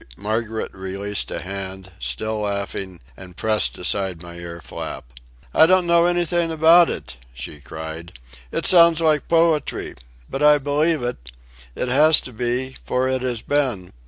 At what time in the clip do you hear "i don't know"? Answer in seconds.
5.53-6.07